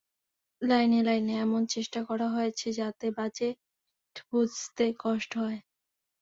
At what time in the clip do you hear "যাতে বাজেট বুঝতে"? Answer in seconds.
2.79-4.85